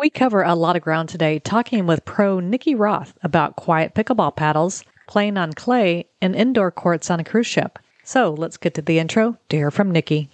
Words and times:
We 0.00 0.08
cover 0.08 0.42
a 0.42 0.54
lot 0.54 0.76
of 0.76 0.82
ground 0.82 1.10
today 1.10 1.40
talking 1.40 1.86
with 1.86 2.06
pro 2.06 2.40
Nikki 2.40 2.74
Roth 2.74 3.12
about 3.22 3.56
quiet 3.56 3.94
pickleball 3.94 4.34
paddles, 4.34 4.82
playing 5.06 5.36
on 5.36 5.52
clay, 5.52 6.06
and 6.22 6.34
indoor 6.34 6.70
courts 6.70 7.10
on 7.10 7.20
a 7.20 7.24
cruise 7.24 7.46
ship. 7.46 7.78
So 8.02 8.32
let's 8.32 8.56
get 8.56 8.72
to 8.76 8.80
the 8.80 8.98
intro 8.98 9.36
to 9.50 9.56
hear 9.58 9.70
from 9.70 9.90
Nikki. 9.90 10.30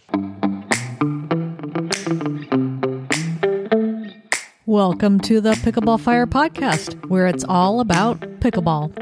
Welcome 4.67 5.19
to 5.23 5.41
the 5.41 5.55
Pickleball 5.55 5.99
Fire 5.99 6.29
podcast, 6.29 7.05
where 7.09 7.27
it's 7.27 7.45
all 7.49 7.81
about 7.81 8.21
pickleball. 8.39 8.95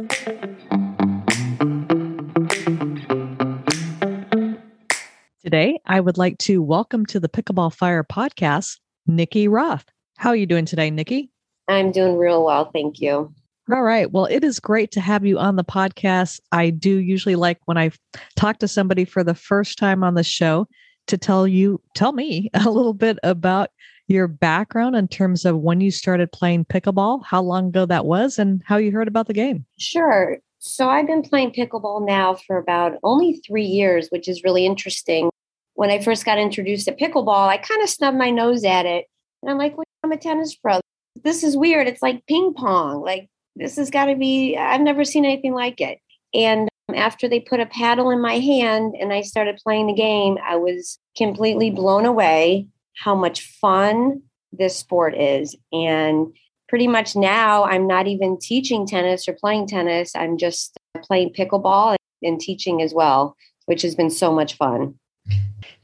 Today, 5.43 5.79
I 5.85 6.01
would 6.01 6.17
like 6.17 6.39
to 6.39 6.63
welcome 6.63 7.05
to 7.05 7.21
the 7.21 7.29
Pickleball 7.29 7.75
Fire 7.75 8.03
podcast 8.03 8.79
Nikki 9.07 9.47
Roth. 9.47 9.85
How 10.17 10.31
are 10.31 10.37
you 10.37 10.47
doing 10.47 10.65
today, 10.65 10.91
Nikki? 10.91 11.31
I'm 11.69 11.93
doing 11.93 12.17
real 12.17 12.45
well. 12.45 12.71
Thank 12.73 13.01
you. 13.01 13.33
All 13.73 13.83
right. 13.83 14.11
Well, 14.11 14.27
it 14.27 14.45
is 14.45 14.61
great 14.61 14.91
to 14.93 15.01
have 15.01 15.25
you 15.25 15.39
on 15.39 15.57
the 15.57 15.65
podcast. 15.65 16.41
I 16.53 16.71
do 16.71 16.99
usually 16.99 17.37
like 17.37 17.59
when 17.65 17.79
I 17.79 17.93
talk 18.37 18.59
to 18.59 18.69
somebody 18.69 19.05
for 19.07 19.25
the 19.25 19.35
first 19.35 19.79
time 19.79 20.05
on 20.05 20.15
the 20.15 20.23
show 20.23 20.69
to 21.07 21.17
tell 21.17 21.49
you, 21.49 21.81
tell 21.95 22.13
me 22.13 22.51
a 22.55 22.71
little 22.71 22.95
bit 22.95 23.19
about 23.23 23.71
your 24.07 24.29
background 24.29 24.97
in 24.97 25.09
terms 25.09 25.47
of 25.47 25.59
when 25.59 25.81
you 25.81 25.91
started 25.91 26.31
playing 26.31 26.67
pickleball, 26.67 27.25
how 27.25 27.41
long 27.41 27.69
ago 27.69 27.87
that 27.87 28.05
was, 28.05 28.39
and 28.39 28.63
how 28.67 28.77
you 28.77 28.93
heard 28.93 29.09
about 29.09 29.27
the 29.27 29.33
game. 29.33 29.65
Sure. 29.79 30.39
So 30.59 30.89
I've 30.89 31.07
been 31.07 31.23
playing 31.23 31.53
pickleball 31.53 32.07
now 32.07 32.35
for 32.35 32.59
about 32.59 32.99
only 33.03 33.41
three 33.47 33.65
years, 33.65 34.09
which 34.09 34.29
is 34.29 34.45
really 34.45 34.67
interesting. 34.67 35.31
When 35.75 35.91
I 35.91 36.01
first 36.01 36.25
got 36.27 36.39
introduced 36.39 36.87
to 36.87 36.93
pickleball, 36.93 37.49
I 37.49 37.57
kind 37.57 37.83
of 37.83 37.89
snubbed 37.89 38.19
my 38.19 38.31
nose 38.31 38.65
at 38.65 38.85
it. 38.85 39.07
And 39.45 39.51
I'm 39.51 39.59
like, 39.59 39.77
well, 39.77 39.85
I'm 40.03 40.13
a 40.13 40.17
tennis 40.17 40.55
pro. 40.55 40.81
This 41.23 41.45
is 41.45 41.55
weird. 41.55 41.87
It's 41.87 42.01
like 42.01 42.25
ping 42.27 42.55
pong. 42.55 43.03
Like, 43.03 43.29
this 43.57 43.77
has 43.77 43.91
got 43.91 44.07
to 44.07 44.17
be, 44.17 44.57
I've 44.57 44.81
never 44.81 45.05
seen 45.05 45.27
anything 45.27 45.53
like 45.53 45.83
it. 45.83 45.99
And 46.33 46.69
um, 46.89 46.95
after 46.95 47.29
they 47.29 47.41
put 47.41 47.61
a 47.61 47.67
paddle 47.67 48.11
in 48.11 48.21
my 48.21 48.39
hand 48.39 48.95
and 48.99 49.13
I 49.13 49.21
started 49.21 49.61
playing 49.63 49.89
the 49.89 49.93
game, 49.93 50.39
I 50.43 50.57
was 50.57 50.99
completely 51.15 51.71
blown 51.71 52.07
away 52.07 52.69
how 52.97 53.15
much 53.15 53.43
fun 53.61 54.23
this 54.51 54.77
sport 54.77 55.15
is. 55.15 55.55
And 55.73 56.35
pretty 56.67 56.89
much 56.89 57.15
now, 57.15 57.65
I'm 57.65 57.87
not 57.87 58.07
even 58.07 58.39
teaching 58.41 58.87
tennis 58.87 59.29
or 59.29 59.35
playing 59.35 59.69
tennis. 59.69 60.17
I'm 60.17 60.39
just 60.39 60.75
uh, 60.95 61.01
playing 61.01 61.35
pickleball 61.35 61.97
and 62.23 62.41
teaching 62.41 62.81
as 62.81 62.95
well, 62.95 63.37
which 63.67 63.83
has 63.83 63.95
been 63.95 64.11
so 64.11 64.33
much 64.33 64.57
fun. 64.57 64.99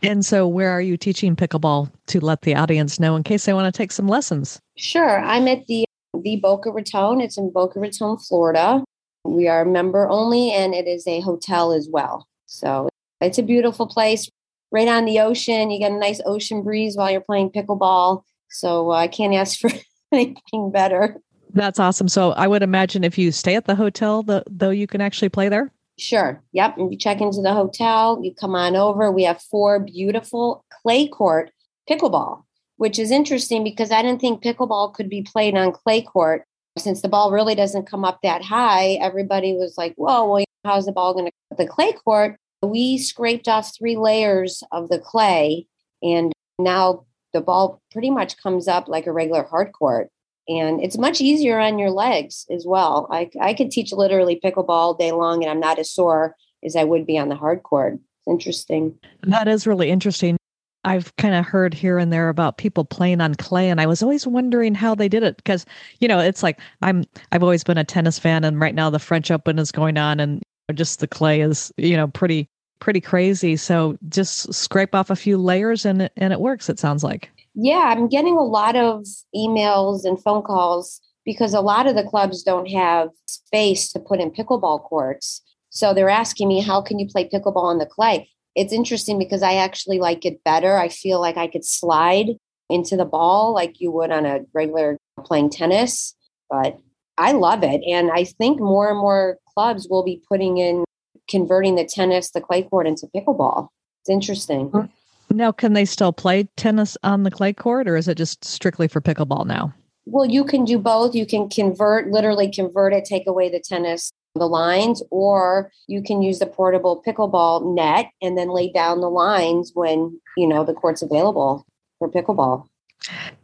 And 0.02 0.24
so, 0.24 0.48
where 0.48 0.70
are 0.70 0.80
you 0.80 0.96
teaching 0.96 1.36
pickleball 1.36 1.90
to 2.06 2.20
let 2.20 2.42
the 2.42 2.54
audience 2.54 2.98
know 2.98 3.16
in 3.16 3.22
case 3.22 3.44
they 3.44 3.52
want 3.52 3.72
to 3.72 3.76
take 3.76 3.92
some 3.92 4.08
lessons? 4.08 4.60
Sure. 4.76 5.20
I'm 5.20 5.46
at 5.48 5.66
the 5.66 5.84
the 6.22 6.36
Boca 6.36 6.70
Raton. 6.70 7.20
It's 7.20 7.38
in 7.38 7.50
Boca 7.50 7.78
Raton, 7.78 8.16
Florida. 8.18 8.82
We 9.24 9.48
are 9.48 9.64
member 9.64 10.08
only, 10.08 10.52
and 10.52 10.74
it 10.74 10.86
is 10.86 11.06
a 11.06 11.20
hotel 11.20 11.72
as 11.72 11.88
well. 11.90 12.26
So 12.46 12.88
it's 13.20 13.38
a 13.38 13.42
beautiful 13.42 13.86
place, 13.86 14.28
right 14.72 14.88
on 14.88 15.04
the 15.04 15.20
ocean. 15.20 15.70
You 15.70 15.78
get 15.78 15.92
a 15.92 15.98
nice 15.98 16.20
ocean 16.24 16.62
breeze 16.62 16.96
while 16.96 17.10
you're 17.10 17.20
playing 17.20 17.50
pickleball. 17.50 18.22
So 18.50 18.90
uh, 18.90 18.96
I 18.96 19.08
can't 19.08 19.34
ask 19.34 19.58
for 19.58 19.70
anything 20.12 20.70
better. 20.72 21.20
That's 21.52 21.78
awesome. 21.78 22.08
So 22.08 22.32
I 22.32 22.46
would 22.46 22.62
imagine 22.62 23.04
if 23.04 23.18
you 23.18 23.32
stay 23.32 23.54
at 23.56 23.66
the 23.66 23.74
hotel, 23.74 24.22
the, 24.22 24.44
though, 24.48 24.70
you 24.70 24.86
can 24.86 25.00
actually 25.00 25.28
play 25.28 25.48
there. 25.48 25.70
Sure. 26.00 26.42
Yep. 26.52 26.78
And 26.78 26.90
you 26.90 26.98
check 26.98 27.20
into 27.20 27.42
the 27.42 27.52
hotel, 27.52 28.20
you 28.22 28.34
come 28.34 28.54
on 28.54 28.74
over. 28.74 29.12
We 29.12 29.24
have 29.24 29.42
four 29.42 29.78
beautiful 29.78 30.64
clay 30.82 31.06
court 31.06 31.50
pickleball, 31.88 32.44
which 32.76 32.98
is 32.98 33.10
interesting 33.10 33.62
because 33.62 33.90
I 33.90 34.00
didn't 34.00 34.20
think 34.20 34.42
pickleball 34.42 34.94
could 34.94 35.10
be 35.10 35.22
played 35.22 35.56
on 35.56 35.72
clay 35.72 36.00
court. 36.00 36.44
Since 36.78 37.02
the 37.02 37.08
ball 37.08 37.32
really 37.32 37.54
doesn't 37.54 37.86
come 37.86 38.04
up 38.04 38.20
that 38.22 38.42
high, 38.42 38.92
everybody 39.02 39.52
was 39.52 39.76
like, 39.76 39.94
whoa, 39.96 40.26
well, 40.26 40.44
how's 40.64 40.86
the 40.86 40.92
ball 40.92 41.12
going 41.12 41.26
to 41.26 41.56
the 41.58 41.66
clay 41.66 41.92
court? 41.92 42.36
We 42.62 42.96
scraped 42.96 43.48
off 43.48 43.76
three 43.76 43.96
layers 43.96 44.62
of 44.72 44.88
the 44.88 44.98
clay, 44.98 45.66
and 46.02 46.32
now 46.58 47.04
the 47.34 47.40
ball 47.40 47.82
pretty 47.90 48.10
much 48.10 48.40
comes 48.42 48.68
up 48.68 48.88
like 48.88 49.06
a 49.06 49.12
regular 49.12 49.42
hard 49.42 49.72
court 49.72 50.08
and 50.48 50.82
it's 50.82 50.98
much 50.98 51.20
easier 51.20 51.58
on 51.58 51.78
your 51.78 51.90
legs 51.90 52.46
as 52.50 52.64
well. 52.66 53.08
I, 53.10 53.30
I 53.40 53.54
could 53.54 53.70
teach 53.70 53.92
literally 53.92 54.40
pickleball 54.42 54.68
all 54.68 54.94
day 54.94 55.12
long, 55.12 55.42
and 55.42 55.50
I'm 55.50 55.60
not 55.60 55.78
as 55.78 55.90
sore 55.90 56.36
as 56.64 56.76
I 56.76 56.84
would 56.84 57.06
be 57.06 57.18
on 57.18 57.28
the 57.28 57.36
hard 57.36 57.62
court. 57.62 57.94
It's 57.94 58.28
interesting. 58.28 58.98
That 59.22 59.48
is 59.48 59.66
really 59.66 59.90
interesting. 59.90 60.36
I've 60.84 61.14
kind 61.16 61.34
of 61.34 61.44
heard 61.44 61.74
here 61.74 61.98
and 61.98 62.12
there 62.12 62.30
about 62.30 62.56
people 62.56 62.84
playing 62.84 63.20
on 63.20 63.34
clay, 63.34 63.68
and 63.68 63.80
I 63.80 63.86
was 63.86 64.02
always 64.02 64.26
wondering 64.26 64.74
how 64.74 64.94
they 64.94 65.08
did 65.08 65.22
it 65.22 65.36
because 65.36 65.66
you 66.00 66.08
know 66.08 66.18
it's 66.18 66.42
like 66.42 66.58
I'm 66.80 67.04
I've 67.32 67.42
always 67.42 67.64
been 67.64 67.78
a 67.78 67.84
tennis 67.84 68.18
fan, 68.18 68.44
and 68.44 68.58
right 68.58 68.74
now 68.74 68.88
the 68.88 68.98
French 68.98 69.30
Open 69.30 69.58
is 69.58 69.70
going 69.70 69.98
on, 69.98 70.20
and 70.20 70.42
just 70.74 71.00
the 71.00 71.08
clay 71.08 71.42
is 71.42 71.70
you 71.76 71.96
know 71.96 72.08
pretty 72.08 72.48
pretty 72.80 73.00
crazy. 73.00 73.56
So 73.56 73.98
just 74.08 74.52
scrape 74.54 74.94
off 74.94 75.10
a 75.10 75.16
few 75.16 75.36
layers, 75.36 75.84
and 75.84 76.10
and 76.16 76.32
it 76.32 76.40
works. 76.40 76.68
It 76.68 76.78
sounds 76.78 77.04
like. 77.04 77.30
Yeah, 77.54 77.94
I'm 77.94 78.08
getting 78.08 78.36
a 78.36 78.44
lot 78.44 78.76
of 78.76 79.04
emails 79.34 80.04
and 80.04 80.22
phone 80.22 80.42
calls 80.42 81.00
because 81.24 81.52
a 81.54 81.60
lot 81.60 81.86
of 81.86 81.96
the 81.96 82.04
clubs 82.04 82.42
don't 82.42 82.66
have 82.66 83.10
space 83.26 83.92
to 83.92 84.00
put 84.00 84.20
in 84.20 84.30
pickleball 84.30 84.82
courts. 84.82 85.42
So 85.70 85.94
they're 85.94 86.08
asking 86.08 86.48
me, 86.48 86.60
how 86.60 86.80
can 86.80 86.98
you 86.98 87.06
play 87.06 87.28
pickleball 87.28 87.64
on 87.64 87.78
the 87.78 87.86
clay? 87.86 88.28
It's 88.56 88.72
interesting 88.72 89.18
because 89.18 89.42
I 89.42 89.54
actually 89.54 89.98
like 89.98 90.24
it 90.24 90.42
better. 90.44 90.76
I 90.76 90.88
feel 90.88 91.20
like 91.20 91.36
I 91.36 91.46
could 91.46 91.64
slide 91.64 92.30
into 92.68 92.96
the 92.96 93.04
ball 93.04 93.52
like 93.52 93.80
you 93.80 93.90
would 93.92 94.10
on 94.10 94.26
a 94.26 94.40
regular 94.52 94.96
playing 95.24 95.50
tennis, 95.50 96.14
but 96.48 96.78
I 97.18 97.32
love 97.32 97.62
it. 97.62 97.82
And 97.86 98.10
I 98.10 98.24
think 98.24 98.60
more 98.60 98.88
and 98.88 98.98
more 98.98 99.38
clubs 99.54 99.86
will 99.88 100.04
be 100.04 100.22
putting 100.28 100.58
in 100.58 100.84
converting 101.28 101.76
the 101.76 101.84
tennis, 101.84 102.30
the 102.30 102.40
clay 102.40 102.62
court 102.62 102.86
into 102.86 103.08
pickleball. 103.14 103.68
It's 104.02 104.10
interesting. 104.10 104.70
Mm-hmm. 104.70 104.86
Now, 105.32 105.52
can 105.52 105.74
they 105.74 105.84
still 105.84 106.12
play 106.12 106.48
tennis 106.56 106.96
on 107.02 107.22
the 107.22 107.30
clay 107.30 107.52
court 107.52 107.88
or 107.88 107.96
is 107.96 108.08
it 108.08 108.16
just 108.16 108.44
strictly 108.44 108.88
for 108.88 109.00
pickleball 109.00 109.46
now? 109.46 109.72
Well, 110.06 110.26
you 110.26 110.44
can 110.44 110.64
do 110.64 110.78
both. 110.78 111.14
You 111.14 111.24
can 111.24 111.48
convert, 111.48 112.10
literally 112.10 112.50
convert 112.50 112.92
it, 112.92 113.04
take 113.04 113.26
away 113.26 113.48
the 113.48 113.60
tennis, 113.60 114.12
the 114.34 114.46
lines, 114.46 115.02
or 115.10 115.70
you 115.86 116.02
can 116.02 116.20
use 116.20 116.40
the 116.40 116.46
portable 116.46 117.02
pickleball 117.06 117.74
net 117.74 118.10
and 118.20 118.36
then 118.36 118.48
lay 118.48 118.72
down 118.72 119.00
the 119.00 119.10
lines 119.10 119.70
when, 119.74 120.20
you 120.36 120.48
know, 120.48 120.64
the 120.64 120.74
court's 120.74 121.02
available 121.02 121.64
for 121.98 122.10
pickleball. 122.10 122.66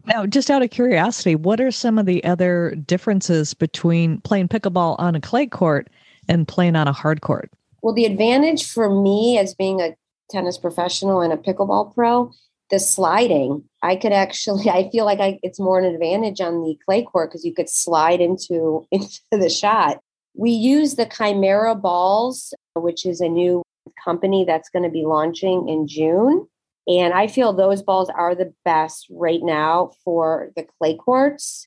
Now, 0.07 0.27
just 0.27 0.51
out 0.51 0.63
of 0.63 0.71
curiosity, 0.71 1.35
what 1.35 1.61
are 1.61 1.71
some 1.71 1.99
of 1.99 2.07
the 2.07 2.23
other 2.25 2.75
differences 2.87 3.55
between 3.55 4.21
playing 4.23 4.49
pickleball 4.49 4.97
on 4.99 5.15
a 5.15 5.21
clay 5.21 5.47
court 5.47 5.89
and 6.29 6.47
playing 6.47 6.77
on 6.77 6.89
a 6.89 6.93
hard 6.93 7.21
court? 7.21 7.51
Well, 7.83 7.95
the 7.95 8.05
advantage 8.07 8.69
for 8.69 8.91
me 8.91 9.39
as 9.39 9.55
being 9.55 9.81
a 9.81 9.95
tennis 10.31 10.59
professional 10.59 11.21
and 11.21 11.33
a 11.33 11.37
pickleball 11.37 11.95
pro, 11.95 12.33
the 12.71 12.79
sliding, 12.79 13.65
I 13.83 13.97
could 13.97 14.13
actually, 14.13 14.69
I 14.71 14.91
feel 14.91 15.05
like 15.05 15.21
I, 15.21 15.39
it's 15.43 15.61
more 15.61 15.79
an 15.79 15.85
advantage 15.85 16.41
on 16.41 16.63
the 16.63 16.77
clay 16.85 17.03
court 17.03 17.31
because 17.31 17.45
you 17.45 17.55
could 17.55 17.69
slide 17.69 18.21
into, 18.21 18.87
into 18.91 19.21
the 19.33 19.49
shot. 19.49 20.01
We 20.35 20.51
use 20.51 20.97
the 20.97 21.07
Kymera 21.07 21.81
balls, 21.81 22.53
which 22.75 23.07
is 23.07 23.21
a 23.21 23.29
new 23.29 23.63
company 24.05 24.45
that's 24.45 24.69
going 24.69 24.83
to 24.83 24.91
be 24.91 25.05
launching 25.05 25.69
in 25.69 25.87
June. 25.89 26.47
And 26.89 27.15
I 27.15 27.27
feel 27.27 27.53
those 27.53 27.83
balls 27.83 28.11
are 28.11 28.35
the 28.35 28.53
best 28.65 29.07
right 29.11 29.41
now 29.43 29.91
for 30.05 30.53
the 30.55 30.67
clay 30.79 30.97
courts. 30.97 31.67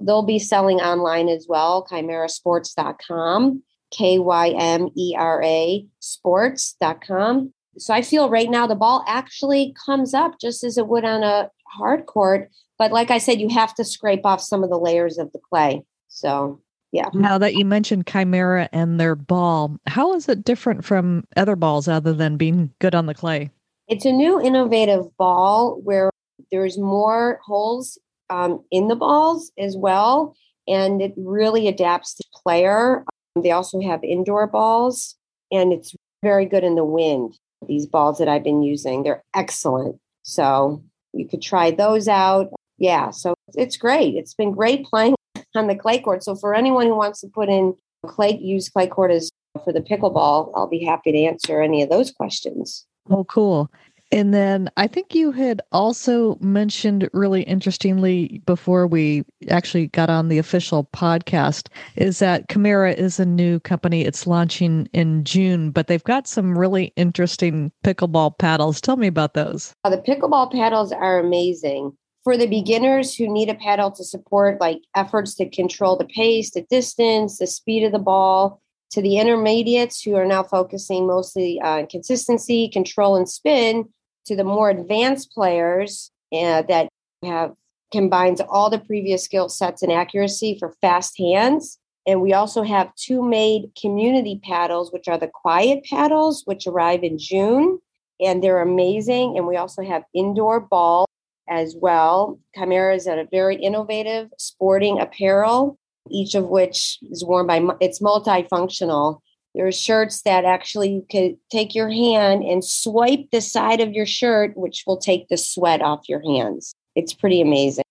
They'll 0.00 0.22
be 0.22 0.38
selling 0.38 0.78
online 0.78 1.28
as 1.28 1.46
well, 1.48 1.86
kymerasports.com, 1.90 3.62
K 3.90 4.18
Y 4.18 4.48
M 4.50 4.88
E 4.94 5.14
R 5.16 5.42
A 5.42 5.86
sports.com. 6.00 7.52
So 7.78 7.94
I 7.94 8.02
feel 8.02 8.30
right 8.30 8.50
now 8.50 8.66
the 8.66 8.74
ball 8.74 9.04
actually 9.06 9.74
comes 9.84 10.14
up 10.14 10.40
just 10.40 10.64
as 10.64 10.78
it 10.78 10.88
would 10.88 11.04
on 11.04 11.22
a 11.22 11.50
hard 11.66 12.06
court. 12.06 12.50
But 12.78 12.92
like 12.92 13.10
I 13.10 13.18
said, 13.18 13.40
you 13.40 13.48
have 13.48 13.74
to 13.74 13.84
scrape 13.84 14.24
off 14.24 14.40
some 14.40 14.62
of 14.62 14.70
the 14.70 14.78
layers 14.78 15.18
of 15.18 15.32
the 15.32 15.38
clay. 15.38 15.82
So 16.08 16.60
yeah. 16.92 17.08
Now 17.12 17.36
that 17.38 17.54
you 17.54 17.64
mentioned 17.64 18.06
Kymera 18.06 18.68
and 18.72 18.98
their 18.98 19.14
ball, 19.14 19.78
how 19.86 20.14
is 20.14 20.28
it 20.28 20.44
different 20.44 20.84
from 20.84 21.24
other 21.36 21.56
balls 21.56 21.86
other 21.86 22.14
than 22.14 22.36
being 22.36 22.72
good 22.78 22.94
on 22.94 23.06
the 23.06 23.14
clay? 23.14 23.50
It's 23.88 24.04
a 24.04 24.12
new 24.12 24.40
innovative 24.40 25.04
ball 25.16 25.80
where 25.82 26.10
there's 26.50 26.78
more 26.78 27.40
holes 27.44 27.98
um, 28.30 28.64
in 28.70 28.88
the 28.88 28.96
balls 28.96 29.52
as 29.58 29.76
well. 29.76 30.34
And 30.66 31.02
it 31.02 31.12
really 31.16 31.68
adapts 31.68 32.14
to 32.14 32.24
player. 32.32 33.04
Um, 33.36 33.42
they 33.42 33.50
also 33.50 33.80
have 33.80 34.02
indoor 34.02 34.46
balls 34.46 35.16
and 35.50 35.72
it's 35.72 35.94
very 36.22 36.46
good 36.46 36.64
in 36.64 36.74
the 36.74 36.84
wind 36.84 37.38
these 37.66 37.86
balls 37.86 38.18
that 38.18 38.28
I've 38.28 38.44
been 38.44 38.62
using. 38.62 39.02
They're 39.02 39.22
excellent. 39.34 39.98
So 40.22 40.82
you 41.12 41.26
could 41.26 41.42
try 41.42 41.70
those 41.70 42.08
out. 42.08 42.50
Yeah, 42.78 43.10
so 43.10 43.34
it's 43.54 43.76
great. 43.76 44.14
It's 44.14 44.34
been 44.34 44.52
great 44.52 44.84
playing 44.84 45.14
on 45.54 45.66
the 45.66 45.74
clay 45.74 46.00
court. 46.00 46.22
So 46.22 46.34
for 46.34 46.54
anyone 46.54 46.86
who 46.86 46.96
wants 46.96 47.20
to 47.22 47.28
put 47.28 47.48
in 47.48 47.74
clay, 48.06 48.38
use 48.38 48.68
clay 48.68 48.86
court 48.86 49.10
as 49.10 49.30
for 49.64 49.72
the 49.72 49.80
pickleball, 49.80 50.52
I'll 50.54 50.68
be 50.68 50.84
happy 50.84 51.12
to 51.12 51.18
answer 51.18 51.60
any 51.60 51.82
of 51.82 51.90
those 51.90 52.12
questions. 52.12 52.86
Oh, 53.10 53.24
cool. 53.24 53.70
And 54.10 54.32
then 54.32 54.70
I 54.76 54.86
think 54.86 55.14
you 55.14 55.32
had 55.32 55.60
also 55.70 56.36
mentioned 56.40 57.08
really 57.12 57.42
interestingly 57.42 58.40
before 58.46 58.86
we 58.86 59.24
actually 59.50 59.88
got 59.88 60.08
on 60.08 60.28
the 60.28 60.38
official 60.38 60.88
podcast 60.94 61.68
is 61.96 62.18
that 62.20 62.48
Kymera 62.48 62.94
is 62.94 63.20
a 63.20 63.26
new 63.26 63.60
company. 63.60 64.04
It's 64.04 64.26
launching 64.26 64.88
in 64.94 65.24
June, 65.24 65.70
but 65.70 65.88
they've 65.88 66.02
got 66.04 66.26
some 66.26 66.58
really 66.58 66.92
interesting 66.96 67.70
pickleball 67.84 68.38
paddles. 68.38 68.80
Tell 68.80 68.96
me 68.96 69.08
about 69.08 69.34
those. 69.34 69.74
Uh, 69.84 69.90
the 69.90 69.98
pickleball 69.98 70.52
paddles 70.52 70.90
are 70.90 71.20
amazing. 71.20 71.92
For 72.24 72.36
the 72.36 72.46
beginners 72.46 73.14
who 73.14 73.28
need 73.28 73.48
a 73.48 73.54
paddle 73.54 73.90
to 73.92 74.04
support 74.04 74.60
like 74.60 74.80
efforts 74.96 75.34
to 75.36 75.48
control 75.48 75.96
the 75.96 76.04
pace, 76.06 76.50
the 76.50 76.66
distance, 76.70 77.38
the 77.38 77.46
speed 77.46 77.84
of 77.84 77.92
the 77.92 77.98
ball, 77.98 78.60
to 78.90 79.02
the 79.02 79.18
intermediates 79.18 80.02
who 80.02 80.14
are 80.14 80.24
now 80.24 80.42
focusing 80.42 81.06
mostly 81.06 81.60
on 81.62 81.86
consistency, 81.86 82.68
control, 82.68 83.16
and 83.16 83.28
spin, 83.28 83.88
to 84.28 84.36
the 84.36 84.44
more 84.44 84.70
advanced 84.70 85.32
players 85.32 86.10
uh, 86.32 86.62
that 86.62 86.88
have 87.22 87.54
combines 87.90 88.40
all 88.40 88.70
the 88.70 88.78
previous 88.78 89.24
skill 89.24 89.48
sets 89.48 89.82
and 89.82 89.90
accuracy 89.90 90.56
for 90.58 90.74
fast 90.80 91.18
hands. 91.18 91.78
And 92.06 92.20
we 92.22 92.32
also 92.32 92.62
have 92.62 92.94
two 92.94 93.22
made 93.22 93.70
community 93.80 94.40
paddles, 94.42 94.92
which 94.92 95.08
are 95.08 95.18
the 95.18 95.30
quiet 95.32 95.84
paddles, 95.84 96.42
which 96.44 96.66
arrive 96.66 97.02
in 97.02 97.18
June. 97.18 97.78
And 98.20 98.42
they're 98.42 98.60
amazing. 98.60 99.36
And 99.36 99.46
we 99.46 99.56
also 99.56 99.82
have 99.82 100.04
indoor 100.14 100.60
ball 100.60 101.06
as 101.48 101.76
well. 101.80 102.38
Kymera 102.56 102.96
is 102.96 103.06
a 103.06 103.26
very 103.30 103.56
innovative 103.56 104.28
sporting 104.38 105.00
apparel, 105.00 105.78
each 106.10 106.34
of 106.34 106.48
which 106.48 106.98
is 107.10 107.24
worn 107.24 107.46
by, 107.46 107.62
it's 107.80 108.00
multifunctional 108.00 109.20
there 109.58 109.66
are 109.66 109.72
shirts 109.72 110.22
that 110.22 110.44
actually 110.44 110.88
you 110.88 111.04
can 111.10 111.36
take 111.50 111.74
your 111.74 111.90
hand 111.90 112.44
and 112.44 112.64
swipe 112.64 113.28
the 113.32 113.40
side 113.40 113.80
of 113.80 113.92
your 113.92 114.06
shirt, 114.06 114.56
which 114.56 114.84
will 114.86 114.96
take 114.96 115.28
the 115.28 115.36
sweat 115.36 115.82
off 115.82 116.08
your 116.08 116.22
hands. 116.22 116.76
It's 116.94 117.12
pretty 117.12 117.40
amazing. 117.40 117.82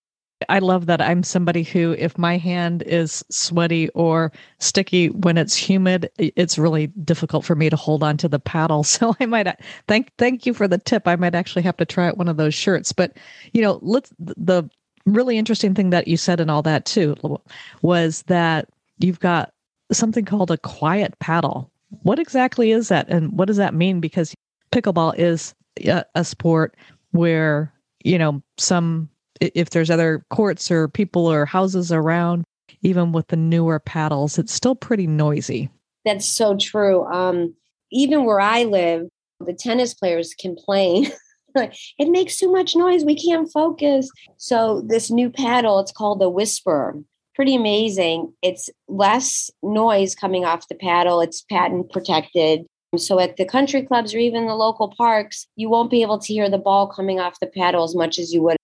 I 0.48 0.60
love 0.60 0.86
that 0.86 1.02
I'm 1.02 1.22
somebody 1.22 1.64
who, 1.64 1.94
if 1.98 2.16
my 2.16 2.38
hand 2.38 2.84
is 2.84 3.22
sweaty 3.30 3.90
or 3.90 4.32
sticky 4.60 5.10
when 5.10 5.36
it's 5.36 5.54
humid, 5.54 6.08
it's 6.16 6.56
really 6.56 6.86
difficult 6.86 7.44
for 7.44 7.54
me 7.54 7.68
to 7.68 7.76
hold 7.76 8.02
on 8.02 8.16
to 8.16 8.28
the 8.28 8.38
paddle. 8.38 8.82
So 8.88 9.14
I 9.20 9.26
might 9.26 9.46
uh, 9.46 9.52
thank 9.88 10.10
thank 10.16 10.46
you 10.46 10.54
for 10.54 10.68
the 10.68 10.78
tip. 10.78 11.06
I 11.06 11.16
might 11.16 11.34
actually 11.34 11.62
have 11.62 11.76
to 11.76 11.84
try 11.84 12.08
out 12.08 12.16
one 12.16 12.28
of 12.28 12.38
those 12.38 12.54
shirts. 12.54 12.94
But 12.94 13.18
you 13.52 13.60
know, 13.60 13.78
let's 13.82 14.10
the 14.18 14.70
really 15.04 15.36
interesting 15.36 15.74
thing 15.74 15.90
that 15.90 16.08
you 16.08 16.16
said 16.16 16.40
and 16.40 16.50
all 16.50 16.62
that 16.62 16.86
too 16.86 17.14
was 17.82 18.22
that 18.22 18.70
you've 19.00 19.20
got 19.20 19.52
something 19.92 20.24
called 20.24 20.50
a 20.50 20.58
quiet 20.58 21.18
paddle. 21.18 21.70
What 22.02 22.18
exactly 22.18 22.70
is 22.70 22.88
that? 22.88 23.08
And 23.08 23.32
what 23.32 23.46
does 23.46 23.56
that 23.56 23.74
mean? 23.74 24.00
Because 24.00 24.34
pickleball 24.72 25.14
is 25.16 25.54
a, 25.84 26.04
a 26.14 26.24
sport 26.24 26.76
where, 27.12 27.72
you 28.04 28.18
know, 28.18 28.42
some, 28.58 29.08
if 29.40 29.70
there's 29.70 29.90
other 29.90 30.24
courts 30.30 30.70
or 30.70 30.88
people 30.88 31.26
or 31.26 31.46
houses 31.46 31.90
around, 31.90 32.44
even 32.82 33.12
with 33.12 33.28
the 33.28 33.36
newer 33.36 33.78
paddles, 33.78 34.38
it's 34.38 34.52
still 34.52 34.74
pretty 34.74 35.06
noisy. 35.06 35.70
That's 36.04 36.28
so 36.28 36.56
true. 36.56 37.04
Um, 37.06 37.54
even 37.90 38.24
where 38.24 38.40
I 38.40 38.64
live, 38.64 39.08
the 39.40 39.54
tennis 39.54 39.94
players 39.94 40.34
complain. 40.34 41.10
it 41.54 42.10
makes 42.10 42.38
too 42.38 42.52
much 42.52 42.76
noise. 42.76 43.04
We 43.04 43.16
can't 43.16 43.50
focus. 43.50 44.10
So 44.36 44.82
this 44.86 45.10
new 45.10 45.30
paddle, 45.30 45.80
it's 45.80 45.92
called 45.92 46.20
the 46.20 46.30
Whisper 46.30 46.94
pretty 47.38 47.54
amazing. 47.54 48.34
It's 48.42 48.68
less 48.88 49.48
noise 49.62 50.16
coming 50.16 50.44
off 50.44 50.66
the 50.66 50.74
paddle, 50.74 51.20
it's 51.20 51.42
patent 51.42 51.92
protected. 51.92 52.66
So 52.96 53.20
at 53.20 53.36
the 53.36 53.44
country 53.44 53.82
clubs 53.82 54.12
or 54.12 54.18
even 54.18 54.46
the 54.46 54.56
local 54.56 54.92
parks, 54.98 55.46
you 55.54 55.70
won't 55.70 55.90
be 55.90 56.02
able 56.02 56.18
to 56.18 56.32
hear 56.32 56.50
the 56.50 56.58
ball 56.58 56.88
coming 56.88 57.20
off 57.20 57.38
the 57.40 57.46
paddle 57.46 57.84
as 57.84 57.94
much 57.94 58.18
as 58.18 58.32
you 58.32 58.42
would 58.42 58.56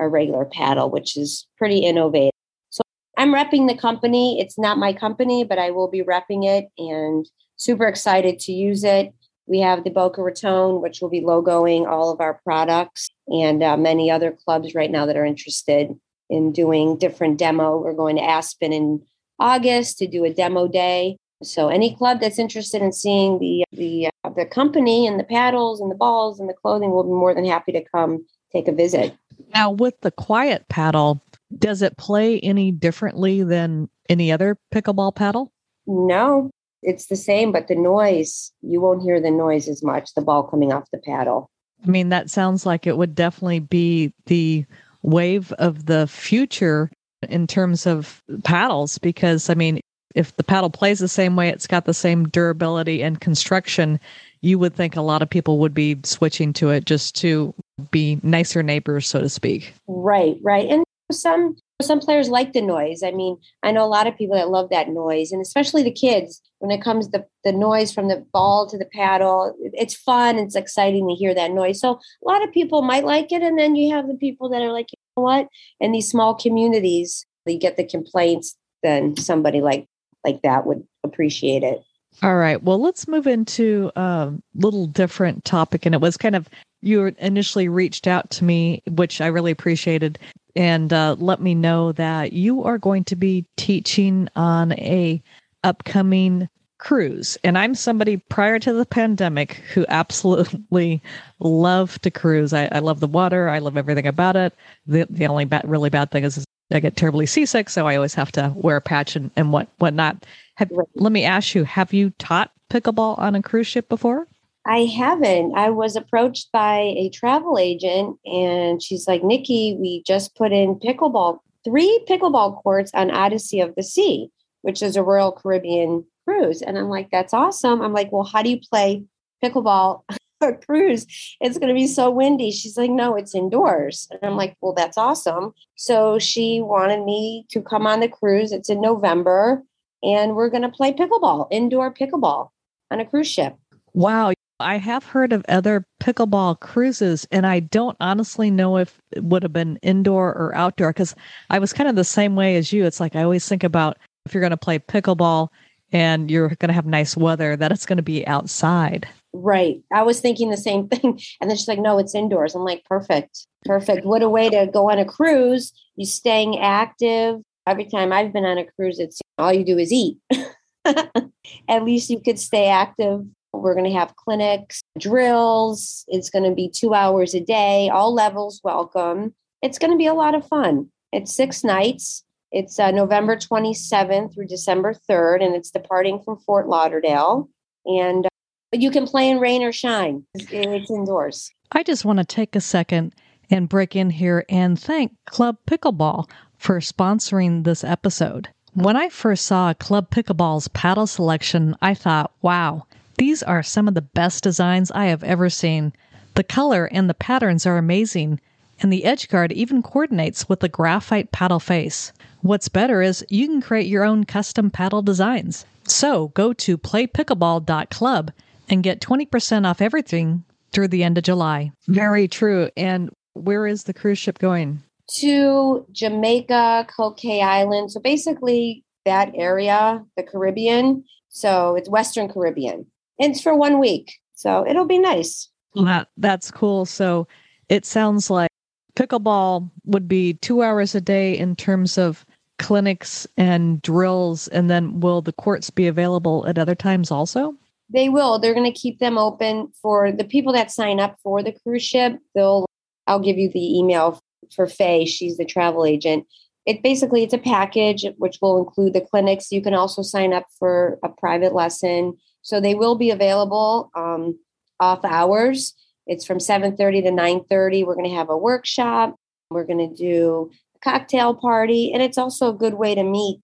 a 0.00 0.08
regular 0.08 0.46
paddle, 0.46 0.90
which 0.90 1.14
is 1.14 1.46
pretty 1.58 1.80
innovative. 1.80 2.32
So 2.70 2.80
I'm 3.18 3.34
repping 3.34 3.68
the 3.68 3.76
company. 3.76 4.40
It's 4.40 4.58
not 4.58 4.78
my 4.78 4.94
company, 4.94 5.44
but 5.44 5.58
I 5.58 5.70
will 5.70 5.88
be 5.88 6.02
repping 6.02 6.46
it 6.46 6.68
and 6.78 7.28
super 7.56 7.86
excited 7.86 8.38
to 8.40 8.52
use 8.52 8.82
it. 8.82 9.12
We 9.46 9.58
have 9.58 9.84
the 9.84 9.90
Boca 9.90 10.22
Raton, 10.22 10.80
which 10.80 11.02
will 11.02 11.10
be 11.10 11.20
logoing 11.20 11.86
all 11.86 12.10
of 12.10 12.20
our 12.22 12.40
products, 12.44 13.10
and 13.28 13.62
uh, 13.62 13.76
many 13.76 14.10
other 14.10 14.32
clubs 14.44 14.74
right 14.74 14.90
now 14.90 15.04
that 15.04 15.16
are 15.18 15.26
interested 15.26 15.94
in 16.28 16.52
doing 16.52 16.96
different 16.96 17.38
demo. 17.38 17.78
We're 17.78 17.94
going 17.94 18.16
to 18.16 18.22
Aspen 18.24 18.72
in 18.72 19.02
August 19.38 19.98
to 19.98 20.06
do 20.06 20.24
a 20.24 20.32
demo 20.32 20.68
day. 20.68 21.16
So 21.42 21.68
any 21.68 21.94
club 21.96 22.20
that's 22.20 22.38
interested 22.38 22.82
in 22.82 22.92
seeing 22.92 23.38
the 23.38 23.64
the 23.72 24.08
uh, 24.24 24.30
the 24.30 24.46
company 24.46 25.06
and 25.06 25.18
the 25.18 25.24
paddles 25.24 25.80
and 25.80 25.90
the 25.90 25.96
balls 25.96 26.38
and 26.38 26.48
the 26.48 26.54
clothing 26.54 26.90
will 26.90 27.04
be 27.04 27.10
more 27.10 27.34
than 27.34 27.44
happy 27.44 27.72
to 27.72 27.84
come 27.92 28.24
take 28.52 28.68
a 28.68 28.72
visit. 28.72 29.14
Now 29.52 29.70
with 29.70 30.00
the 30.02 30.12
quiet 30.12 30.68
paddle, 30.68 31.20
does 31.58 31.82
it 31.82 31.96
play 31.96 32.38
any 32.40 32.70
differently 32.70 33.42
than 33.42 33.88
any 34.08 34.30
other 34.30 34.56
pickleball 34.72 35.16
paddle? 35.16 35.52
No, 35.86 36.50
it's 36.82 37.06
the 37.06 37.16
same, 37.16 37.50
but 37.50 37.68
the 37.68 37.74
noise, 37.74 38.52
you 38.62 38.80
won't 38.80 39.02
hear 39.02 39.20
the 39.20 39.30
noise 39.30 39.68
as 39.68 39.82
much, 39.82 40.14
the 40.14 40.22
ball 40.22 40.44
coming 40.44 40.72
off 40.72 40.90
the 40.92 40.98
paddle. 40.98 41.50
I 41.84 41.90
mean, 41.90 42.10
that 42.10 42.30
sounds 42.30 42.64
like 42.64 42.86
it 42.86 42.96
would 42.96 43.14
definitely 43.14 43.60
be 43.60 44.12
the 44.26 44.64
wave 45.02 45.52
of 45.52 45.86
the 45.86 46.06
future 46.06 46.90
in 47.28 47.46
terms 47.46 47.86
of 47.86 48.22
paddles 48.44 48.98
because 48.98 49.48
I 49.50 49.54
mean 49.54 49.80
if 50.14 50.36
the 50.36 50.44
paddle 50.44 50.70
plays 50.70 50.98
the 50.98 51.08
same 51.08 51.36
way 51.36 51.48
it's 51.48 51.66
got 51.66 51.84
the 51.84 51.94
same 51.94 52.28
durability 52.28 53.02
and 53.02 53.20
construction 53.20 53.98
you 54.40 54.58
would 54.58 54.74
think 54.74 54.96
a 54.96 55.02
lot 55.02 55.22
of 55.22 55.30
people 55.30 55.58
would 55.58 55.74
be 55.74 55.96
switching 56.04 56.52
to 56.54 56.70
it 56.70 56.84
just 56.84 57.14
to 57.16 57.54
be 57.90 58.18
nicer 58.22 58.62
neighbors 58.62 59.06
so 59.06 59.20
to 59.20 59.28
speak. 59.28 59.74
Right 59.86 60.36
right. 60.42 60.68
And 60.68 60.84
some 61.10 61.56
some 61.80 62.00
players 62.00 62.28
like 62.28 62.52
the 62.52 62.60
noise. 62.60 63.02
I 63.02 63.10
mean, 63.10 63.38
I 63.62 63.72
know 63.72 63.84
a 63.84 63.86
lot 63.86 64.06
of 64.06 64.16
people 64.16 64.36
that 64.36 64.50
love 64.50 64.70
that 64.70 64.88
noise, 64.88 65.32
and 65.32 65.40
especially 65.40 65.82
the 65.82 65.90
kids. 65.90 66.40
When 66.58 66.70
it 66.70 66.82
comes 66.82 67.08
to 67.08 67.24
the 67.42 67.52
noise 67.52 67.92
from 67.92 68.08
the 68.08 68.24
ball 68.32 68.68
to 68.68 68.78
the 68.78 68.88
paddle, 68.92 69.56
it's 69.72 69.96
fun. 69.96 70.38
It's 70.38 70.54
exciting 70.54 71.08
to 71.08 71.14
hear 71.14 71.34
that 71.34 71.50
noise. 71.50 71.80
So 71.80 71.92
a 71.94 72.28
lot 72.28 72.44
of 72.44 72.52
people 72.52 72.82
might 72.82 73.04
like 73.04 73.32
it, 73.32 73.42
and 73.42 73.58
then 73.58 73.74
you 73.74 73.92
have 73.94 74.06
the 74.06 74.14
people 74.14 74.48
that 74.50 74.62
are 74.62 74.72
like, 74.72 74.86
you 74.92 74.98
know 75.16 75.24
what? 75.24 75.48
In 75.80 75.90
these 75.90 76.08
small 76.08 76.34
communities, 76.34 77.26
you 77.46 77.58
get 77.58 77.76
the 77.76 77.84
complaints. 77.84 78.56
Then 78.82 79.16
somebody 79.16 79.60
like 79.60 79.86
like 80.24 80.42
that 80.42 80.66
would 80.66 80.86
appreciate 81.04 81.62
it. 81.62 81.82
All 82.22 82.36
right. 82.36 82.62
Well, 82.62 82.80
let's 82.80 83.08
move 83.08 83.26
into 83.26 83.90
a 83.96 84.32
little 84.54 84.86
different 84.86 85.44
topic. 85.44 85.86
And 85.86 85.94
it 85.94 86.00
was 86.00 86.16
kind 86.16 86.36
of 86.36 86.48
you 86.82 87.06
initially 87.18 87.68
reached 87.68 88.06
out 88.06 88.30
to 88.30 88.44
me, 88.44 88.82
which 88.90 89.20
I 89.20 89.28
really 89.28 89.52
appreciated, 89.52 90.18
and 90.56 90.92
uh, 90.92 91.16
let 91.18 91.40
me 91.40 91.54
know 91.54 91.92
that 91.92 92.32
you 92.32 92.64
are 92.64 92.78
going 92.78 93.04
to 93.04 93.16
be 93.16 93.44
teaching 93.56 94.28
on 94.36 94.72
a 94.72 95.22
upcoming 95.64 96.48
cruise. 96.78 97.38
And 97.44 97.56
I'm 97.56 97.76
somebody 97.76 98.16
prior 98.16 98.58
to 98.58 98.72
the 98.72 98.84
pandemic 98.84 99.54
who 99.72 99.86
absolutely 99.88 101.00
loved 101.38 102.02
to 102.02 102.10
cruise. 102.10 102.52
I, 102.52 102.68
I 102.72 102.80
love 102.80 103.00
the 103.00 103.06
water. 103.06 103.48
I 103.48 103.60
love 103.60 103.76
everything 103.76 104.06
about 104.06 104.36
it. 104.36 104.52
The 104.86 105.06
the 105.08 105.26
only 105.26 105.44
bad, 105.44 105.68
really 105.68 105.90
bad 105.90 106.10
thing 106.10 106.24
is 106.24 106.44
I 106.72 106.80
get 106.80 106.96
terribly 106.96 107.26
seasick, 107.26 107.68
so 107.68 107.86
I 107.86 107.96
always 107.96 108.14
have 108.14 108.32
to 108.32 108.52
wear 108.56 108.76
a 108.76 108.80
patch 108.80 109.14
and, 109.14 109.30
and 109.36 109.52
what 109.52 109.68
whatnot. 109.78 110.26
Have, 110.56 110.70
let 110.94 111.12
me 111.12 111.24
ask 111.24 111.54
you: 111.54 111.64
Have 111.64 111.92
you 111.92 112.10
taught 112.18 112.50
pickleball 112.68 113.18
on 113.18 113.34
a 113.34 113.42
cruise 113.42 113.66
ship 113.66 113.88
before? 113.88 114.26
I 114.64 114.84
haven't. 114.84 115.56
I 115.56 115.70
was 115.70 115.96
approached 115.96 116.52
by 116.52 116.94
a 116.96 117.10
travel 117.10 117.58
agent 117.58 118.18
and 118.24 118.82
she's 118.82 119.08
like, 119.08 119.24
Nikki, 119.24 119.76
we 119.78 120.02
just 120.06 120.36
put 120.36 120.52
in 120.52 120.76
pickleball, 120.76 121.40
three 121.64 122.04
pickleball 122.08 122.62
courts 122.62 122.92
on 122.94 123.10
Odyssey 123.10 123.60
of 123.60 123.74
the 123.74 123.82
Sea, 123.82 124.30
which 124.62 124.82
is 124.82 124.96
a 124.96 125.02
Royal 125.02 125.32
Caribbean 125.32 126.04
cruise. 126.24 126.62
And 126.62 126.78
I'm 126.78 126.88
like, 126.88 127.10
that's 127.10 127.34
awesome. 127.34 127.82
I'm 127.82 127.92
like, 127.92 128.12
well, 128.12 128.22
how 128.22 128.42
do 128.42 128.50
you 128.50 128.60
play 128.60 129.04
pickleball 129.42 130.04
a 130.40 130.52
cruise? 130.52 131.06
It's 131.40 131.58
going 131.58 131.68
to 131.68 131.74
be 131.74 131.88
so 131.88 132.08
windy. 132.10 132.52
She's 132.52 132.76
like, 132.76 132.90
no, 132.90 133.16
it's 133.16 133.34
indoors. 133.34 134.06
And 134.12 134.20
I'm 134.22 134.36
like, 134.36 134.56
well, 134.60 134.74
that's 134.74 134.96
awesome. 134.96 135.54
So 135.74 136.20
she 136.20 136.60
wanted 136.60 137.04
me 137.04 137.46
to 137.50 137.62
come 137.62 137.84
on 137.84 137.98
the 137.98 138.08
cruise. 138.08 138.52
It's 138.52 138.70
in 138.70 138.80
November 138.80 139.64
and 140.04 140.36
we're 140.36 140.50
going 140.50 140.62
to 140.62 140.68
play 140.68 140.92
pickleball, 140.92 141.48
indoor 141.50 141.92
pickleball 141.92 142.50
on 142.92 143.00
a 143.00 143.06
cruise 143.06 143.28
ship. 143.28 143.56
Wow. 143.92 144.32
I 144.62 144.76
have 144.76 145.04
heard 145.04 145.32
of 145.32 145.44
other 145.48 145.84
pickleball 146.00 146.60
cruises, 146.60 147.26
and 147.30 147.46
I 147.46 147.60
don't 147.60 147.96
honestly 148.00 148.50
know 148.50 148.78
if 148.78 148.98
it 149.10 149.22
would 149.24 149.42
have 149.42 149.52
been 149.52 149.78
indoor 149.82 150.28
or 150.28 150.54
outdoor 150.54 150.90
because 150.90 151.14
I 151.50 151.58
was 151.58 151.72
kind 151.72 151.88
of 151.88 151.96
the 151.96 152.04
same 152.04 152.36
way 152.36 152.56
as 152.56 152.72
you. 152.72 152.84
It's 152.84 153.00
like 153.00 153.14
I 153.14 153.22
always 153.22 153.48
think 153.48 153.64
about 153.64 153.98
if 154.24 154.32
you're 154.32 154.40
going 154.40 154.50
to 154.50 154.56
play 154.56 154.78
pickleball 154.78 155.48
and 155.92 156.30
you're 156.30 156.48
going 156.48 156.68
to 156.68 156.74
have 156.74 156.86
nice 156.86 157.16
weather, 157.16 157.56
that 157.56 157.72
it's 157.72 157.86
going 157.86 157.98
to 157.98 158.02
be 158.02 158.26
outside. 158.26 159.06
Right. 159.34 159.82
I 159.92 160.02
was 160.02 160.20
thinking 160.20 160.50
the 160.50 160.56
same 160.56 160.88
thing. 160.90 161.20
And 161.40 161.50
then 161.50 161.56
she's 161.56 161.68
like, 161.68 161.78
no, 161.78 161.98
it's 161.98 162.14
indoors. 162.14 162.54
I'm 162.54 162.64
like, 162.64 162.84
perfect. 162.84 163.46
Perfect. 163.64 164.06
What 164.06 164.22
a 164.22 164.28
way 164.28 164.48
to 164.50 164.66
go 164.72 164.90
on 164.90 164.98
a 164.98 165.04
cruise. 165.04 165.72
You 165.96 166.06
staying 166.06 166.58
active. 166.58 167.40
Every 167.66 167.84
time 167.84 168.12
I've 168.12 168.32
been 168.32 168.44
on 168.44 168.58
a 168.58 168.64
cruise, 168.64 168.98
it's 168.98 169.20
all 169.38 169.52
you 169.52 169.64
do 169.64 169.78
is 169.78 169.92
eat. 169.92 170.18
At 170.84 171.84
least 171.84 172.10
you 172.10 172.20
could 172.20 172.40
stay 172.40 172.66
active 172.66 173.24
We're 173.52 173.74
going 173.74 173.90
to 173.90 173.98
have 173.98 174.16
clinics, 174.16 174.82
drills. 174.98 176.04
It's 176.08 176.30
going 176.30 176.48
to 176.48 176.54
be 176.54 176.68
two 176.68 176.94
hours 176.94 177.34
a 177.34 177.40
day, 177.40 177.90
all 177.90 178.14
levels 178.14 178.60
welcome. 178.64 179.34
It's 179.60 179.78
going 179.78 179.92
to 179.92 179.98
be 179.98 180.06
a 180.06 180.14
lot 180.14 180.34
of 180.34 180.46
fun. 180.48 180.90
It's 181.12 181.34
six 181.34 181.62
nights. 181.62 182.24
It's 182.50 182.78
uh, 182.78 182.90
November 182.90 183.36
27th 183.36 184.34
through 184.34 184.46
December 184.46 184.94
3rd, 185.08 185.44
and 185.44 185.54
it's 185.54 185.70
departing 185.70 186.20
from 186.22 186.38
Fort 186.38 186.68
Lauderdale. 186.68 187.48
And 187.86 188.26
uh, 188.26 188.28
you 188.72 188.90
can 188.90 189.06
play 189.06 189.30
in 189.30 189.38
rain 189.38 189.62
or 189.62 189.72
shine. 189.72 190.24
It's, 190.34 190.46
it's 190.50 190.90
indoors. 190.90 191.50
I 191.70 191.82
just 191.82 192.04
want 192.04 192.18
to 192.18 192.24
take 192.24 192.56
a 192.56 192.60
second 192.60 193.14
and 193.50 193.68
break 193.68 193.94
in 193.96 194.10
here 194.10 194.44
and 194.48 194.78
thank 194.78 195.12
Club 195.26 195.56
Pickleball 195.66 196.28
for 196.56 196.80
sponsoring 196.80 197.64
this 197.64 197.84
episode. 197.84 198.48
When 198.74 198.96
I 198.96 199.08
first 199.08 199.46
saw 199.46 199.74
Club 199.74 200.10
Pickleball's 200.10 200.68
paddle 200.68 201.06
selection, 201.06 201.76
I 201.82 201.94
thought, 201.94 202.32
wow, 202.40 202.86
these 203.22 203.40
are 203.44 203.62
some 203.62 203.86
of 203.86 203.94
the 203.94 204.02
best 204.02 204.42
designs 204.42 204.90
I 204.90 205.04
have 205.04 205.22
ever 205.22 205.48
seen. 205.48 205.92
The 206.34 206.42
color 206.42 206.86
and 206.86 207.08
the 207.08 207.14
patterns 207.14 207.64
are 207.66 207.78
amazing, 207.78 208.40
and 208.80 208.92
the 208.92 209.04
edge 209.04 209.28
guard 209.28 209.52
even 209.52 209.80
coordinates 209.80 210.48
with 210.48 210.58
the 210.58 210.68
graphite 210.68 211.30
paddle 211.30 211.60
face. 211.60 212.12
What's 212.40 212.68
better 212.68 213.00
is 213.00 213.24
you 213.28 213.46
can 213.46 213.60
create 213.60 213.86
your 213.86 214.02
own 214.02 214.24
custom 214.24 214.72
paddle 214.72 215.02
designs. 215.02 215.64
So 215.84 216.28
go 216.34 216.52
to 216.52 216.76
playpickleball.club 216.76 218.32
and 218.68 218.82
get 218.82 219.00
20% 219.00 219.66
off 219.68 219.80
everything 219.80 220.42
through 220.72 220.88
the 220.88 221.04
end 221.04 221.16
of 221.16 221.22
July. 221.22 221.70
Very 221.86 222.26
true. 222.26 222.70
And 222.76 223.10
where 223.34 223.68
is 223.68 223.84
the 223.84 223.94
cruise 223.94 224.18
ship 224.18 224.40
going? 224.40 224.82
To 225.18 225.86
Jamaica, 225.92 226.88
Cokay 226.98 227.40
Island. 227.40 227.92
So 227.92 228.00
basically, 228.00 228.82
that 229.04 229.30
area, 229.36 230.04
the 230.16 230.24
Caribbean. 230.24 231.04
So 231.28 231.76
it's 231.76 231.88
Western 231.88 232.28
Caribbean. 232.28 232.86
It's 233.18 233.40
for 233.40 233.56
one 233.56 233.78
week. 233.78 234.12
So 234.34 234.66
it'll 234.66 234.86
be 234.86 234.98
nice. 234.98 235.48
Well, 235.74 235.84
that 235.84 236.08
that's 236.16 236.50
cool. 236.50 236.84
So 236.84 237.26
it 237.68 237.86
sounds 237.86 238.30
like 238.30 238.50
pickleball 238.94 239.70
would 239.84 240.08
be 240.08 240.34
two 240.34 240.62
hours 240.62 240.94
a 240.94 241.00
day 241.00 241.36
in 241.36 241.56
terms 241.56 241.98
of 241.98 242.26
clinics 242.58 243.26
and 243.36 243.80
drills. 243.82 244.48
And 244.48 244.70
then 244.70 245.00
will 245.00 245.22
the 245.22 245.32
courts 245.32 245.70
be 245.70 245.86
available 245.86 246.46
at 246.46 246.58
other 246.58 246.74
times 246.74 247.10
also? 247.10 247.54
They 247.90 248.08
will. 248.08 248.38
They're 248.38 248.54
going 248.54 248.72
to 248.72 248.78
keep 248.78 248.98
them 248.98 249.18
open 249.18 249.70
for 249.80 250.12
the 250.12 250.24
people 250.24 250.52
that 250.54 250.70
sign 250.70 250.98
up 250.98 251.16
for 251.22 251.42
the 251.42 251.52
cruise 251.52 251.82
ship. 251.82 252.18
They'll 252.34 252.66
I'll 253.06 253.20
give 253.20 253.36
you 253.36 253.50
the 253.50 253.78
email 253.78 254.20
for 254.54 254.66
Faye. 254.66 255.04
She's 255.04 255.36
the 255.36 255.44
travel 255.44 255.84
agent. 255.84 256.26
It 256.64 256.82
basically 256.82 257.22
it's 257.22 257.34
a 257.34 257.38
package 257.38 258.06
which 258.18 258.38
will 258.40 258.58
include 258.58 258.92
the 258.92 259.00
clinics. 259.00 259.50
You 259.50 259.60
can 259.60 259.74
also 259.74 260.02
sign 260.02 260.32
up 260.32 260.46
for 260.58 260.98
a 261.02 261.08
private 261.08 261.54
lesson. 261.54 262.16
So 262.42 262.60
they 262.60 262.74
will 262.74 262.96
be 262.96 263.10
available 263.10 263.90
um, 263.94 264.38
off 264.80 265.04
hours. 265.04 265.74
It's 266.06 266.24
from 266.24 266.38
7:30 266.38 267.02
to 267.04 267.10
9:30. 267.10 267.86
We're 267.86 267.94
going 267.94 268.10
to 268.10 268.16
have 268.16 268.30
a 268.30 268.36
workshop. 268.36 269.16
We're 269.50 269.64
going 269.64 269.90
to 269.90 269.94
do 269.94 270.50
a 270.76 270.78
cocktail 270.80 271.34
party, 271.34 271.92
and 271.92 272.02
it's 272.02 272.18
also 272.18 272.50
a 272.50 272.54
good 272.54 272.74
way 272.74 272.94
to 272.94 273.04
meet 273.04 273.40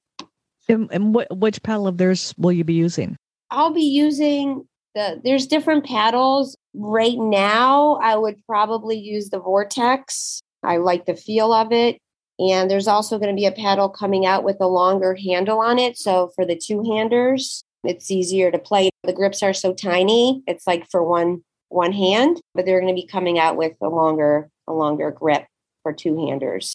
And, 0.68 0.88
and 0.92 1.14
what, 1.14 1.34
which 1.36 1.62
paddle 1.62 1.86
of 1.86 1.98
theirs 1.98 2.34
will 2.36 2.52
you 2.52 2.64
be 2.64 2.74
using? 2.74 3.16
I'll 3.50 3.72
be 3.72 3.82
using 3.82 4.66
the, 4.94 5.20
there's 5.24 5.46
different 5.46 5.86
paddles. 5.86 6.56
Right 6.74 7.18
now, 7.18 7.94
I 8.02 8.16
would 8.16 8.36
probably 8.46 8.98
use 8.98 9.30
the 9.30 9.40
Vortex. 9.40 10.40
I 10.62 10.76
like 10.76 11.06
the 11.06 11.16
feel 11.16 11.52
of 11.52 11.72
it. 11.72 11.98
And 12.38 12.70
there's 12.70 12.86
also 12.86 13.18
going 13.18 13.34
to 13.34 13.40
be 13.40 13.46
a 13.46 13.52
paddle 13.52 13.88
coming 13.88 14.24
out 14.24 14.44
with 14.44 14.58
a 14.60 14.66
longer 14.66 15.14
handle 15.14 15.58
on 15.58 15.78
it. 15.78 15.98
So 15.98 16.30
for 16.36 16.44
the 16.44 16.56
two 16.56 16.84
handers, 16.84 17.64
it's 17.84 18.10
easier 18.10 18.50
to 18.50 18.58
play. 18.58 18.90
The 19.02 19.12
grips 19.12 19.42
are 19.42 19.54
so 19.54 19.74
tiny. 19.74 20.42
It's 20.46 20.66
like 20.66 20.88
for 20.90 21.02
one 21.02 21.42
one 21.70 21.92
hand, 21.92 22.40
but 22.54 22.64
they're 22.64 22.80
going 22.80 22.94
to 22.94 23.00
be 23.00 23.06
coming 23.06 23.38
out 23.38 23.56
with 23.56 23.76
a 23.82 23.88
longer 23.88 24.48
a 24.66 24.72
longer 24.72 25.10
grip 25.10 25.46
for 25.82 25.92
two 25.92 26.26
handers. 26.26 26.74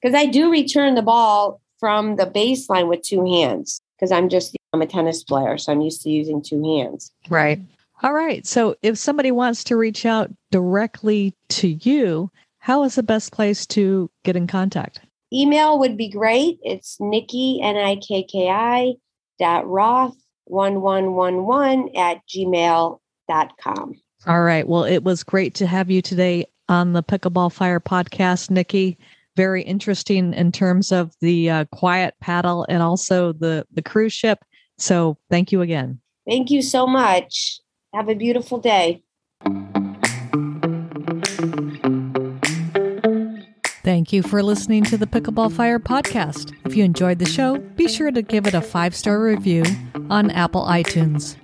Because 0.00 0.14
I 0.14 0.26
do 0.26 0.50
return 0.50 0.94
the 0.94 1.02
ball 1.02 1.60
from 1.84 2.16
the 2.16 2.24
baseline 2.24 2.88
with 2.88 3.02
two 3.02 3.26
hands 3.26 3.78
because 3.94 4.10
I'm 4.10 4.30
just 4.30 4.56
I'm 4.72 4.80
a 4.80 4.86
tennis 4.86 5.22
player, 5.22 5.58
so 5.58 5.70
I'm 5.70 5.82
used 5.82 6.00
to 6.04 6.08
using 6.08 6.40
two 6.40 6.64
hands. 6.64 7.12
Right. 7.28 7.60
All 8.02 8.14
right. 8.14 8.46
So 8.46 8.74
if 8.80 8.96
somebody 8.96 9.30
wants 9.30 9.62
to 9.64 9.76
reach 9.76 10.06
out 10.06 10.30
directly 10.50 11.34
to 11.50 11.68
you, 11.68 12.30
how 12.58 12.84
is 12.84 12.94
the 12.94 13.02
best 13.02 13.32
place 13.32 13.66
to 13.66 14.10
get 14.24 14.34
in 14.34 14.46
contact? 14.46 15.02
Email 15.30 15.78
would 15.78 15.98
be 15.98 16.08
great. 16.08 16.58
It's 16.62 16.96
Nikki 17.00 17.60
N 17.62 17.76
I 17.76 17.96
K 17.96 18.22
K 18.22 18.48
I 18.48 18.94
dot 19.38 19.68
Roth 19.68 20.16
one 20.44 20.80
one 20.80 21.12
one 21.12 21.44
one 21.44 21.90
at 21.94 22.26
gmail 22.26 22.98
dot 23.28 23.52
com. 23.62 23.92
All 24.26 24.40
right. 24.42 24.66
Well, 24.66 24.84
it 24.84 25.04
was 25.04 25.22
great 25.22 25.52
to 25.56 25.66
have 25.66 25.90
you 25.90 26.00
today 26.00 26.46
on 26.70 26.94
the 26.94 27.02
Pickleball 27.02 27.52
Fire 27.52 27.78
podcast, 27.78 28.48
Nikki 28.48 28.96
very 29.36 29.62
interesting 29.62 30.32
in 30.34 30.52
terms 30.52 30.92
of 30.92 31.12
the 31.20 31.50
uh, 31.50 31.64
quiet 31.72 32.14
paddle 32.20 32.66
and 32.68 32.82
also 32.82 33.32
the 33.32 33.66
the 33.72 33.82
cruise 33.82 34.12
ship. 34.12 34.38
So 34.78 35.16
thank 35.30 35.52
you 35.52 35.62
again. 35.62 36.00
Thank 36.28 36.50
you 36.50 36.62
so 36.62 36.86
much. 36.86 37.60
Have 37.92 38.08
a 38.08 38.14
beautiful 38.14 38.58
day. 38.58 39.02
Thank 43.84 44.14
you 44.14 44.22
for 44.22 44.42
listening 44.42 44.82
to 44.84 44.96
the 44.96 45.06
Pickleball 45.06 45.52
Fire 45.52 45.78
podcast. 45.78 46.54
If 46.64 46.74
you 46.74 46.84
enjoyed 46.84 47.18
the 47.18 47.26
show, 47.26 47.58
be 47.76 47.86
sure 47.86 48.10
to 48.10 48.22
give 48.22 48.46
it 48.46 48.54
a 48.54 48.62
five 48.62 48.96
star 48.96 49.22
review 49.22 49.62
on 50.08 50.30
Apple 50.30 50.64
iTunes. 50.64 51.36